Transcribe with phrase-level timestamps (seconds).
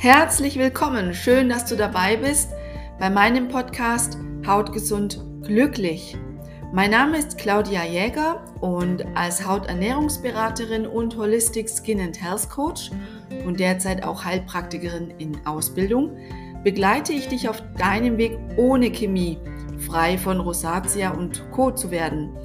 [0.00, 2.52] Herzlich willkommen, schön, dass du dabei bist
[3.00, 6.16] bei meinem Podcast Hautgesund glücklich.
[6.72, 12.92] Mein Name ist Claudia Jäger und als Hauternährungsberaterin und Holistic Skin and Health Coach
[13.44, 16.16] und derzeit auch Heilpraktikerin in Ausbildung
[16.62, 19.40] begleite ich dich auf deinem Weg ohne Chemie,
[19.78, 21.72] frei von Rosatia und Co.
[21.72, 22.36] zu werden.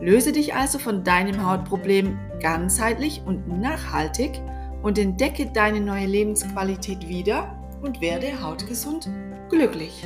[0.00, 4.40] Löse dich also von deinem Hautproblem ganzheitlich und nachhaltig
[4.82, 9.08] und entdecke deine neue Lebensqualität wieder und werde hautgesund
[9.48, 10.04] glücklich.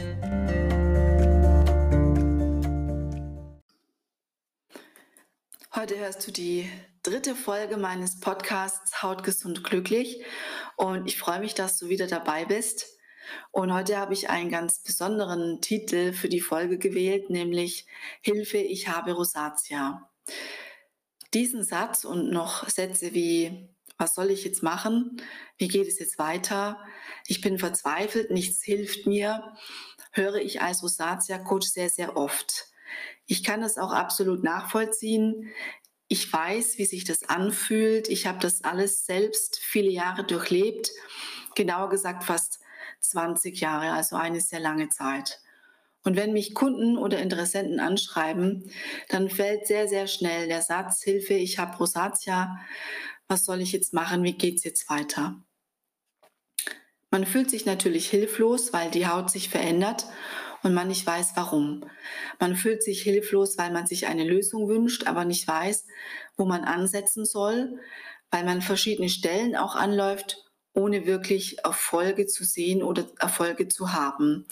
[5.75, 6.71] Heute hörst du die
[7.03, 10.23] dritte Folge meines Podcasts Hautgesund glücklich
[10.77, 12.87] und ich freue mich, dass du wieder dabei bist.
[13.51, 17.87] Und heute habe ich einen ganz besonderen Titel für die Folge gewählt, nämlich
[18.21, 20.09] Hilfe, ich habe Rosatia.
[21.35, 25.23] Diesen Satz und noch Sätze wie was soll ich jetzt machen?
[25.57, 26.85] Wie geht es jetzt weiter?
[27.27, 29.57] Ich bin verzweifelt, nichts hilft mir,
[30.13, 32.67] höre ich als Rosatia-Coach sehr, sehr oft.
[33.27, 35.51] Ich kann das auch absolut nachvollziehen.
[36.09, 38.09] Ich weiß, wie sich das anfühlt.
[38.09, 40.91] Ich habe das alles selbst viele Jahre durchlebt.
[41.55, 42.61] Genauer gesagt fast
[43.01, 45.41] 20 Jahre, also eine sehr lange Zeit.
[46.05, 48.71] Und wenn mich Kunden oder Interessenten anschreiben,
[49.09, 52.61] dann fällt sehr, sehr schnell der Satz, Hilfe, ich habe Rosatia,
[53.29, 55.43] was soll ich jetzt machen, wie geht es jetzt weiter?
[57.11, 60.07] Man fühlt sich natürlich hilflos, weil die Haut sich verändert
[60.63, 61.85] und man nicht weiß warum.
[62.41, 65.87] Man fühlt sich hilflos, weil man sich eine Lösung wünscht, aber nicht weiß,
[66.37, 67.79] wo man ansetzen soll,
[68.31, 74.47] weil man verschiedene Stellen auch anläuft, ohne wirklich Erfolge zu sehen oder Erfolge zu haben.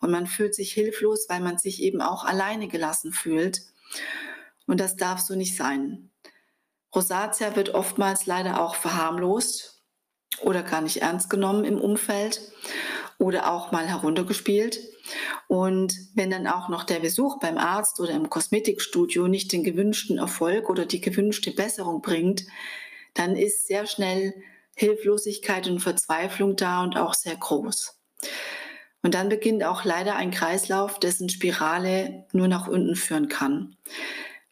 [0.00, 3.62] Und man fühlt sich hilflos, weil man sich eben auch alleine gelassen fühlt.
[4.66, 6.07] Und das darf so nicht sein.
[6.94, 9.82] Rosatia wird oftmals leider auch verharmlost
[10.42, 12.40] oder gar nicht ernst genommen im Umfeld
[13.18, 14.78] oder auch mal heruntergespielt.
[15.48, 20.18] Und wenn dann auch noch der Besuch beim Arzt oder im Kosmetikstudio nicht den gewünschten
[20.18, 22.44] Erfolg oder die gewünschte Besserung bringt,
[23.14, 24.34] dann ist sehr schnell
[24.76, 27.98] Hilflosigkeit und Verzweiflung da und auch sehr groß.
[29.02, 33.76] Und dann beginnt auch leider ein Kreislauf, dessen Spirale nur nach unten führen kann,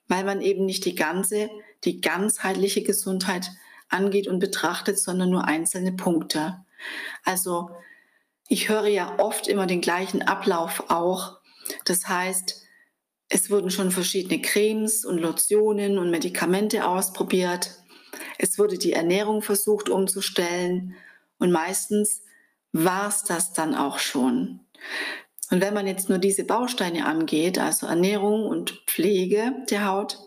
[0.09, 1.51] weil man eben nicht die ganze
[1.87, 3.51] die ganzheitliche Gesundheit
[3.89, 6.65] angeht und betrachtet, sondern nur einzelne Punkte.
[7.25, 7.71] Also
[8.49, 11.39] ich höre ja oft immer den gleichen Ablauf auch.
[11.85, 12.63] Das heißt,
[13.29, 17.71] es wurden schon verschiedene Cremes und Lotionen und Medikamente ausprobiert.
[18.39, 20.95] Es wurde die Ernährung versucht umzustellen
[21.39, 22.23] und meistens
[22.73, 24.61] war es das dann auch schon.
[25.51, 30.19] Und wenn man jetzt nur diese Bausteine angeht, also Ernährung und Pflege der Haut,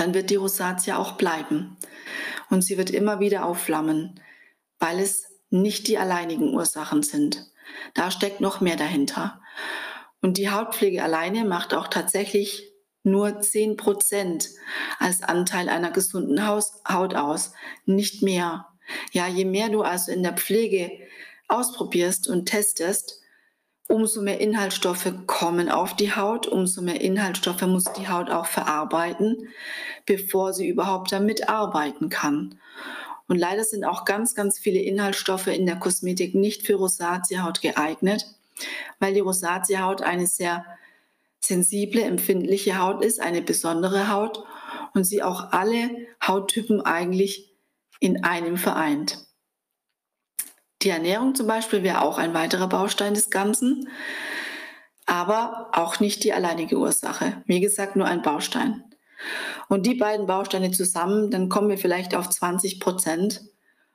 [0.00, 1.76] dann wird die Rosatia auch bleiben.
[2.48, 4.18] Und sie wird immer wieder aufflammen,
[4.78, 7.50] weil es nicht die alleinigen Ursachen sind.
[7.94, 9.40] Da steckt noch mehr dahinter.
[10.22, 12.72] Und die Hautpflege alleine macht auch tatsächlich
[13.02, 14.48] nur 10%
[14.98, 17.52] als Anteil einer gesunden Haut aus,
[17.84, 18.68] nicht mehr.
[19.12, 20.90] Ja, je mehr du also in der Pflege
[21.48, 23.19] ausprobierst und testest,
[23.90, 29.48] umso mehr Inhaltsstoffe kommen auf die Haut, umso mehr Inhaltsstoffe muss die Haut auch verarbeiten,
[30.06, 32.58] bevor sie überhaupt damit arbeiten kann.
[33.26, 38.26] Und leider sind auch ganz, ganz viele Inhaltsstoffe in der Kosmetik nicht für Rosatia-Haut geeignet,
[39.00, 40.64] weil die Rosatia-Haut eine sehr
[41.40, 44.44] sensible, empfindliche Haut ist, eine besondere Haut
[44.94, 45.90] und sie auch alle
[46.24, 47.52] Hauttypen eigentlich
[47.98, 49.29] in einem vereint.
[50.82, 53.88] Die Ernährung zum Beispiel wäre auch ein weiterer Baustein des Ganzen,
[55.04, 57.42] aber auch nicht die alleinige Ursache.
[57.46, 58.84] Wie gesagt, nur ein Baustein.
[59.68, 63.42] Und die beiden Bausteine zusammen, dann kommen wir vielleicht auf 20 Prozent.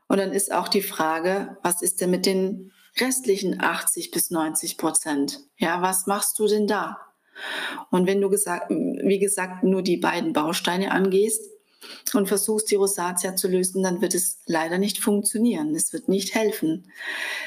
[0.07, 4.77] Und dann ist auch die Frage, was ist denn mit den restlichen 80 bis 90
[4.77, 5.39] Prozent?
[5.57, 6.99] Ja, was machst du denn da?
[7.89, 11.41] Und wenn du gesagt, wie gesagt, nur die beiden Bausteine angehst,
[12.13, 15.75] und versuchst, die Rosatia zu lösen, dann wird es leider nicht funktionieren.
[15.75, 16.91] Es wird nicht helfen.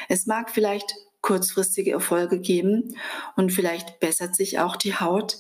[0.09, 2.97] Es mag vielleicht kurzfristige Erfolge geben
[3.37, 5.39] und vielleicht bessert sich auch die Haut,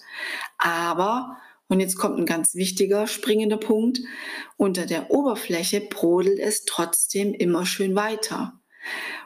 [0.58, 1.38] aber
[1.68, 4.00] und jetzt kommt ein ganz wichtiger, springender Punkt.
[4.56, 8.58] Unter der Oberfläche brodelt es trotzdem immer schön weiter.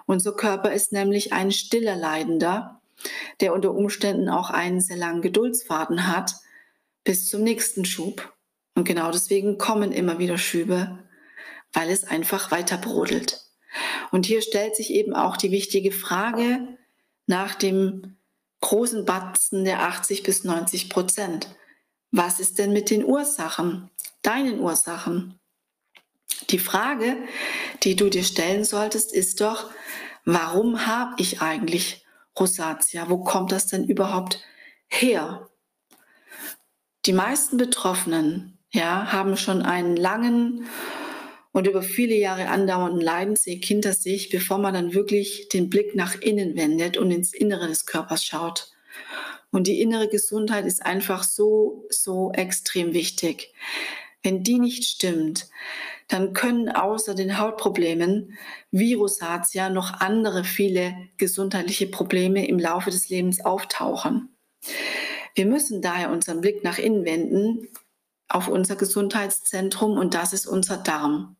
[0.07, 2.81] Unser Körper ist nämlich ein stiller Leidender,
[3.41, 6.35] der unter Umständen auch einen sehr langen Geduldsfaden hat
[7.05, 8.33] bis zum nächsten Schub.
[8.75, 10.99] Und genau deswegen kommen immer wieder Schübe,
[11.73, 13.41] weil es einfach weiter brodelt.
[14.11, 16.79] Und hier stellt sich eben auch die wichtige Frage
[17.27, 18.17] nach dem
[18.61, 21.55] großen Batzen der 80 bis 90 Prozent.
[22.11, 23.91] Was ist denn mit den Ursachen,
[24.23, 25.39] deinen Ursachen?
[26.51, 27.17] Die Frage,
[27.83, 29.71] die du dir stellen solltest, ist doch,
[30.25, 32.05] warum habe ich eigentlich
[32.39, 33.09] Rosatia?
[33.09, 34.43] Wo kommt das denn überhaupt
[34.89, 35.49] her?
[37.07, 40.67] Die meisten Betroffenen ja, haben schon einen langen
[41.53, 46.21] und über viele Jahre andauernden Leidensweg hinter sich, bevor man dann wirklich den Blick nach
[46.21, 48.73] innen wendet und ins Innere des Körpers schaut.
[49.51, 53.53] Und die innere Gesundheit ist einfach so, so extrem wichtig.
[54.23, 55.49] Wenn die nicht stimmt,
[56.09, 58.39] dann können außer den Hautproblemen
[58.71, 64.35] wie Rosatia noch andere viele gesundheitliche Probleme im Laufe des Lebens auftauchen.
[65.35, 67.69] Wir müssen daher unseren Blick nach innen wenden
[68.35, 71.37] auf unser Gesundheitszentrum und das ist unser Darm.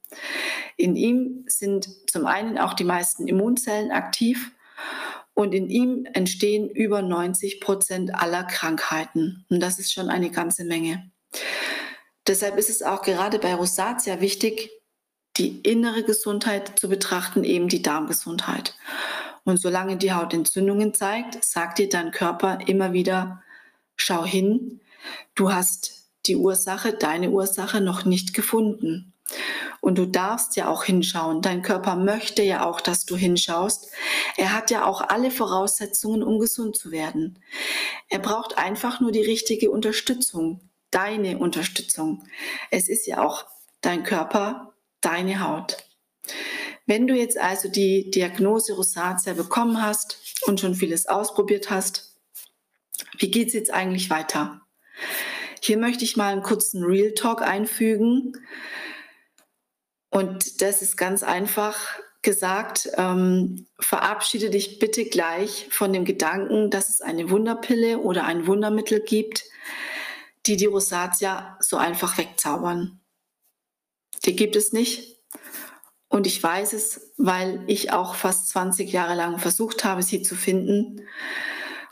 [0.77, 4.53] In ihm sind zum einen auch die meisten Immunzellen aktiv
[5.35, 9.47] und in ihm entstehen über 90 Prozent aller Krankheiten.
[9.49, 11.11] Und das ist schon eine ganze Menge.
[12.27, 14.71] Deshalb ist es auch gerade bei Rosatia wichtig,
[15.39, 18.77] die innere Gesundheit zu betrachten, eben die Darmgesundheit.
[19.45, 23.43] Und solange die Haut Entzündungen zeigt, sagt dir dein Körper immer wieder,
[23.97, 24.81] schau hin,
[25.35, 29.13] du hast die Ursache, deine Ursache noch nicht gefunden.
[29.81, 31.43] Und du darfst ja auch hinschauen.
[31.43, 33.91] Dein Körper möchte ja auch, dass du hinschaust.
[34.37, 37.39] Er hat ja auch alle Voraussetzungen, um gesund zu werden.
[38.09, 40.61] Er braucht einfach nur die richtige Unterstützung,
[40.91, 42.25] deine Unterstützung.
[42.71, 43.47] Es ist ja auch
[43.81, 45.79] dein Körper, deine Haut.
[46.87, 52.17] Wenn du jetzt also die Diagnose Rosatia bekommen hast und schon vieles ausprobiert hast,
[53.19, 54.61] wie geht es jetzt eigentlich weiter?
[55.65, 58.33] Hier möchte ich mal einen kurzen Real Talk einfügen.
[60.11, 61.79] Und das ist ganz einfach
[62.21, 68.49] gesagt, ähm, verabschiede dich bitte gleich von dem Gedanken, dass es eine Wunderpille oder ein
[68.49, 69.45] Wundermittel gibt,
[70.47, 73.01] die die Rosatia so einfach wegzaubern.
[74.25, 75.17] Die gibt es nicht.
[76.09, 80.35] Und ich weiß es, weil ich auch fast 20 Jahre lang versucht habe, sie zu
[80.35, 81.07] finden.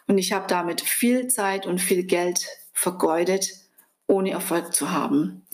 [0.08, 2.46] Und ich habe damit viel Zeit und viel Geld
[2.80, 3.59] vergeudet,
[4.10, 5.46] ohne Erfolg zu haben.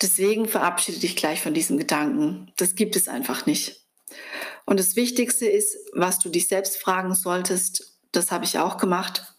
[0.00, 2.52] Deswegen verabschiede dich gleich von diesem Gedanken.
[2.56, 3.86] Das gibt es einfach nicht.
[4.64, 9.36] Und das Wichtigste ist, was du dich selbst fragen solltest, das habe ich auch gemacht.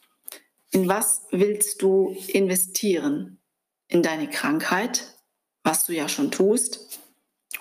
[0.72, 3.42] In was willst du investieren?
[3.88, 5.18] In deine Krankheit,
[5.64, 7.00] was du ja schon tust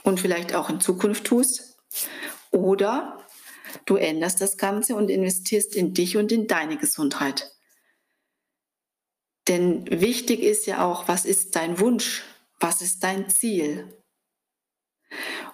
[0.03, 1.77] und vielleicht auch in Zukunft tust?
[2.51, 3.19] Oder
[3.85, 7.52] du änderst das Ganze und investierst in dich und in deine Gesundheit.
[9.53, 12.23] Denn wichtig ist ja auch, was ist dein Wunsch?
[12.59, 14.03] Was ist dein Ziel?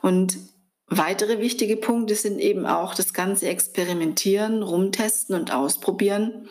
[0.03, 0.39] Und
[0.87, 6.49] weitere wichtige Punkte sind eben auch das ganze Experimentieren, rumtesten und ausprobieren.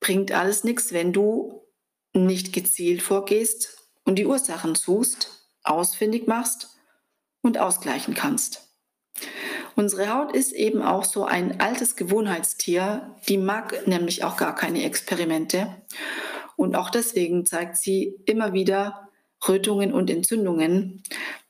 [0.00, 1.62] Bringt alles nichts, wenn du
[2.14, 6.78] nicht gezielt vorgehst und die Ursachen suchst, ausfindig machst
[7.42, 8.73] und ausgleichen kannst.
[9.76, 14.84] Unsere Haut ist eben auch so ein altes Gewohnheitstier, die mag nämlich auch gar keine
[14.84, 15.82] Experimente.
[16.56, 19.08] Und auch deswegen zeigt sie immer wieder
[19.48, 21.02] Rötungen und Entzündungen,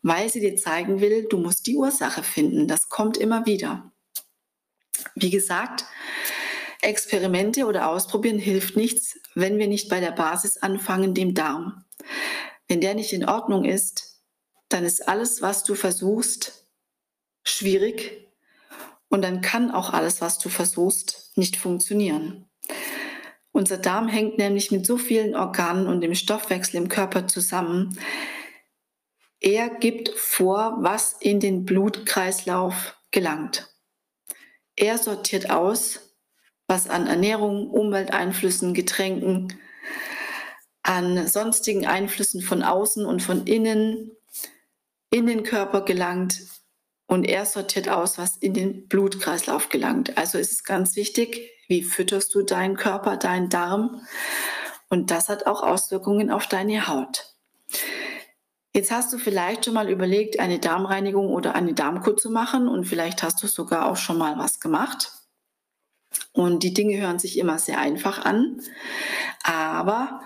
[0.02, 2.66] weil sie dir zeigen will, du musst die Ursache finden.
[2.66, 3.92] Das kommt immer wieder.
[5.14, 5.84] Wie gesagt,
[6.80, 11.84] Experimente oder Ausprobieren hilft nichts, wenn wir nicht bei der Basis anfangen, dem Darm.
[12.68, 14.20] Wenn der nicht in Ordnung ist,
[14.68, 16.63] dann ist alles, was du versuchst,
[17.44, 18.28] schwierig
[19.08, 22.46] und dann kann auch alles, was du versuchst, nicht funktionieren.
[23.52, 27.96] Unser Darm hängt nämlich mit so vielen Organen und dem Stoffwechsel im Körper zusammen.
[29.38, 33.68] Er gibt vor, was in den Blutkreislauf gelangt.
[34.74, 36.00] Er sortiert aus,
[36.66, 39.56] was an Ernährung, Umwelteinflüssen, Getränken,
[40.82, 44.10] an sonstigen Einflüssen von außen und von innen
[45.10, 46.40] in den Körper gelangt
[47.14, 50.18] und er sortiert aus, was in den Blutkreislauf gelangt.
[50.18, 54.02] Also ist es ganz wichtig, wie fütterst du deinen Körper, deinen Darm?
[54.88, 57.36] Und das hat auch Auswirkungen auf deine Haut.
[58.74, 62.84] Jetzt hast du vielleicht schon mal überlegt, eine Darmreinigung oder eine Darmkur zu machen und
[62.84, 65.12] vielleicht hast du sogar auch schon mal was gemacht.
[66.32, 68.60] Und die Dinge hören sich immer sehr einfach an.
[69.44, 70.20] Aber,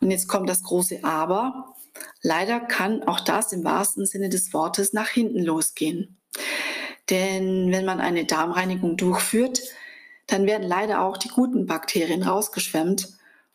[0.00, 1.76] und jetzt kommt das große Aber,
[2.20, 6.18] leider kann auch das im wahrsten Sinne des Wortes nach hinten losgehen.
[7.12, 9.62] Denn wenn man eine Darmreinigung durchführt,
[10.26, 13.10] dann werden leider auch die guten Bakterien rausgeschwemmt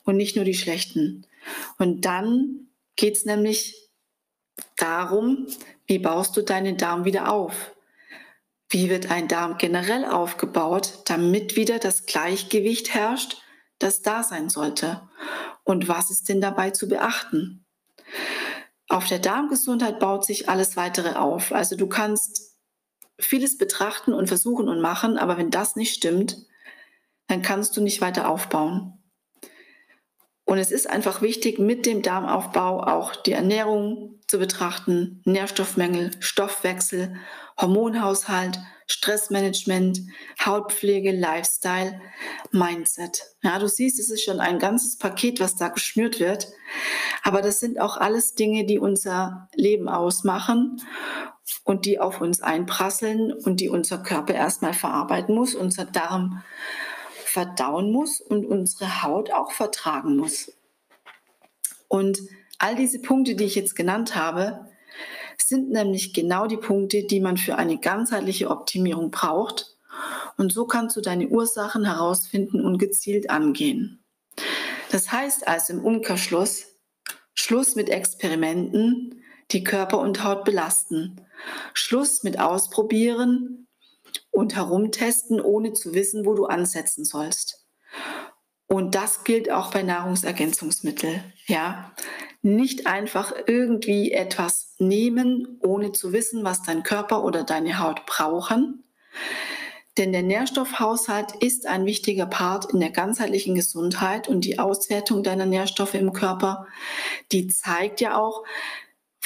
[0.06, 1.26] und nicht nur die schlechten.
[1.78, 3.90] Und dann geht es nämlich
[4.78, 5.48] darum,
[5.88, 7.76] wie baust du deinen Darm wieder auf?
[8.70, 13.42] Wie wird ein Darm generell aufgebaut, damit wieder das Gleichgewicht herrscht,
[13.80, 15.02] das da sein sollte?
[15.64, 17.66] Und was ist denn dabei zu beachten?
[18.90, 21.52] auf der Darmgesundheit baut sich alles weitere auf.
[21.52, 22.47] Also du kannst
[23.20, 26.46] vieles betrachten und versuchen und machen, aber wenn das nicht stimmt,
[27.28, 28.94] dann kannst du nicht weiter aufbauen.
[30.46, 37.18] Und es ist einfach wichtig, mit dem Darmaufbau auch die Ernährung zu betrachten, Nährstoffmängel, Stoffwechsel,
[37.60, 38.58] Hormonhaushalt,
[38.90, 40.00] Stressmanagement,
[40.46, 42.00] Hautpflege, Lifestyle,
[42.52, 43.24] Mindset.
[43.44, 46.48] Ja, du siehst, es ist schon ein ganzes Paket, was da geschnürt wird.
[47.24, 50.82] Aber das sind auch alles Dinge, die unser Leben ausmachen
[51.64, 56.44] und die auf uns einprasseln und die unser Körper erstmal verarbeiten muss, unser Darm
[57.26, 60.52] verdauen muss und unsere Haut auch vertragen muss.
[61.88, 62.20] Und
[62.58, 64.68] all diese Punkte, die ich jetzt genannt habe,
[65.38, 69.78] sind nämlich genau die Punkte, die man für eine ganzheitliche Optimierung braucht.
[70.38, 74.04] Und so kannst du deine Ursachen herausfinden und gezielt angehen.
[74.92, 76.66] Das heißt also im Umkehrschluss,
[77.34, 79.17] Schluss mit Experimenten,
[79.52, 81.22] die Körper und Haut belasten.
[81.74, 83.68] Schluss mit Ausprobieren
[84.32, 87.66] und Herumtesten, ohne zu wissen, wo du ansetzen sollst.
[88.68, 91.24] Und das gilt auch bei Nahrungsergänzungsmitteln.
[91.48, 91.94] Ja,
[92.42, 98.84] nicht einfach irgendwie etwas nehmen, ohne zu wissen, was dein Körper oder deine Haut brauchen.
[99.98, 105.48] Denn der Nährstoffhaushalt ist ein wichtiger Part in der ganzheitlichen Gesundheit und die Auswertung deiner
[105.48, 106.68] Nährstoffe im Körper,
[107.32, 108.44] die zeigt ja auch,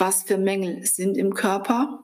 [0.01, 2.03] was für Mängel sind im Körper,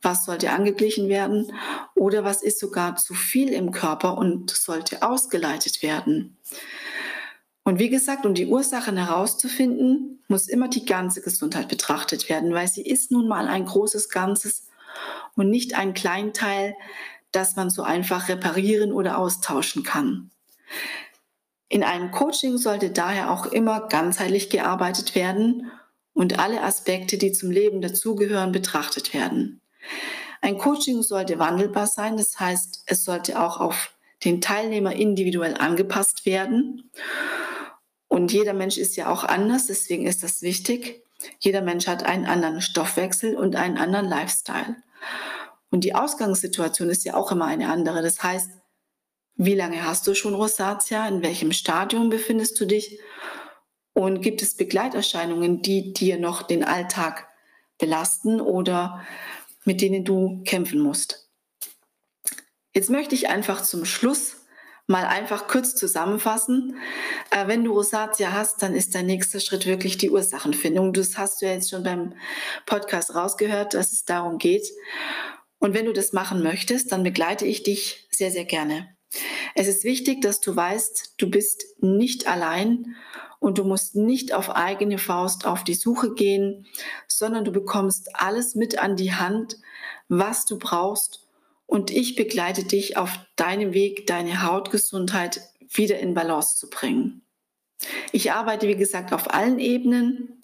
[0.00, 1.52] was sollte angeglichen werden
[1.94, 6.38] oder was ist sogar zu viel im Körper und sollte ausgeleitet werden.
[7.62, 12.68] Und wie gesagt, um die Ursachen herauszufinden, muss immer die ganze Gesundheit betrachtet werden, weil
[12.68, 14.68] sie ist nun mal ein großes Ganzes
[15.34, 16.74] und nicht ein Kleinteil,
[17.32, 20.30] das man so einfach reparieren oder austauschen kann.
[21.68, 25.70] In einem Coaching sollte daher auch immer ganzheitlich gearbeitet werden
[26.16, 29.60] und alle Aspekte, die zum Leben dazugehören, betrachtet werden.
[30.40, 33.92] Ein Coaching sollte wandelbar sein, das heißt, es sollte auch auf
[34.24, 36.90] den Teilnehmer individuell angepasst werden.
[38.08, 41.04] Und jeder Mensch ist ja auch anders, deswegen ist das wichtig.
[41.38, 44.76] Jeder Mensch hat einen anderen Stoffwechsel und einen anderen Lifestyle.
[45.70, 48.00] Und die Ausgangssituation ist ja auch immer eine andere.
[48.00, 48.48] Das heißt,
[49.34, 51.06] wie lange hast du schon Rosatia?
[51.08, 53.00] In welchem Stadium befindest du dich?
[53.96, 57.28] Und gibt es Begleiterscheinungen, die dir noch den Alltag
[57.78, 59.02] belasten oder
[59.64, 61.30] mit denen du kämpfen musst?
[62.74, 64.36] Jetzt möchte ich einfach zum Schluss
[64.86, 66.76] mal einfach kurz zusammenfassen.
[67.30, 70.92] Äh, wenn du Rosatia hast, dann ist dein nächster Schritt wirklich die Ursachenfindung.
[70.92, 72.12] Das hast du ja jetzt schon beim
[72.66, 74.70] Podcast rausgehört, dass es darum geht.
[75.58, 78.94] Und wenn du das machen möchtest, dann begleite ich dich sehr, sehr gerne.
[79.54, 82.94] Es ist wichtig, dass du weißt, du bist nicht allein
[83.38, 86.66] und du musst nicht auf eigene Faust auf die Suche gehen,
[87.08, 89.58] sondern du bekommst alles mit an die Hand,
[90.08, 91.26] was du brauchst,
[91.66, 97.22] und ich begleite dich auf deinem Weg, deine Hautgesundheit wieder in Balance zu bringen.
[98.12, 100.40] Ich arbeite, wie gesagt, auf allen Ebenen,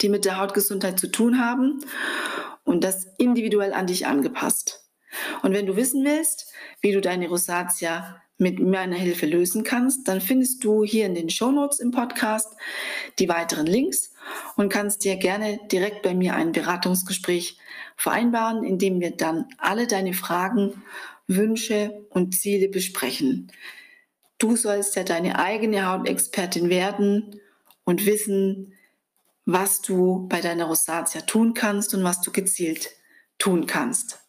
[0.00, 1.84] die mit der Hautgesundheit zu tun haben
[2.62, 4.88] und das individuell an dich angepasst.
[5.42, 10.20] Und wenn du wissen willst, wie du deine Rosatia mit meiner Hilfe lösen kannst, dann
[10.20, 12.54] findest du hier in den Shownotes im Podcast
[13.18, 14.12] die weiteren Links
[14.56, 17.58] und kannst dir gerne direkt bei mir ein Beratungsgespräch
[17.96, 20.82] vereinbaren, in dem wir dann alle deine Fragen,
[21.26, 23.50] Wünsche und Ziele besprechen.
[24.38, 27.40] Du sollst ja deine eigene Hautexpertin werden
[27.84, 28.74] und wissen,
[29.46, 32.90] was du bei deiner Rosatia tun kannst und was du gezielt
[33.38, 34.23] tun kannst.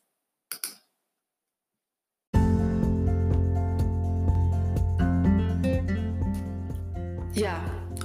[7.35, 7.59] Ja,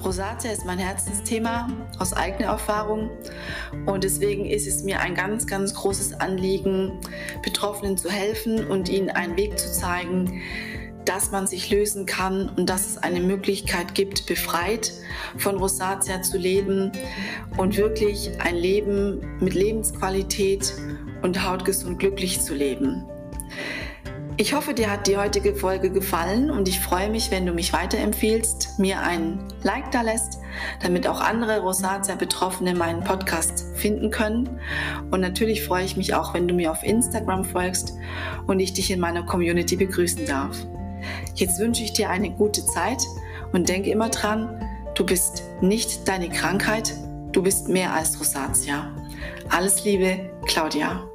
[0.05, 1.69] Rosatia ist mein Herzensthema
[2.01, 3.11] aus eigener Erfahrung
[3.87, 6.99] und deswegen ist es mir ein ganz, ganz großes Anliegen,
[7.45, 10.43] Betroffenen zu helfen und ihnen einen Weg zu zeigen,
[11.05, 14.93] dass man sich lösen kann und dass es eine Möglichkeit gibt, befreit
[15.37, 16.91] von Rosatia zu leben
[17.57, 20.75] und wirklich ein Leben mit Lebensqualität
[21.23, 23.05] und hautgesund glücklich zu leben.
[24.40, 27.75] Ich hoffe, dir hat die heutige Folge gefallen und ich freue mich, wenn du mich
[27.75, 30.38] weiterempfiehlst, mir ein Like da lässt,
[30.82, 34.59] damit auch andere Rosatia-Betroffene meinen Podcast finden können.
[35.11, 37.92] Und natürlich freue ich mich auch, wenn du mir auf Instagram folgst
[38.47, 40.56] und ich dich in meiner Community begrüßen darf.
[41.35, 43.02] Jetzt wünsche ich dir eine gute Zeit
[43.52, 46.94] und denke immer dran, du bist nicht deine Krankheit,
[47.32, 48.90] du bist mehr als Rosatia.
[49.50, 51.06] Alles Liebe, Claudia.